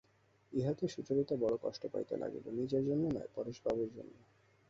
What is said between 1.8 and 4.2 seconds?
পাইতে লাগিল– নিজের জন্য নহে, পরেশবাবুর জন্য।